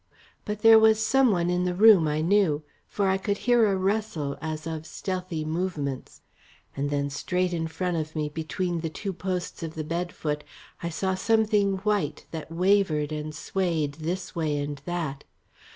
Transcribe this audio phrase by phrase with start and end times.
[0.45, 3.75] But there was some one in the room I knew, for I could hear a
[3.75, 6.21] rustle as of stealthy movements.
[6.75, 10.43] And then straight in front of me between the two posts of the bed foot,
[10.81, 15.23] I saw something white that wavered and swayed this way and that.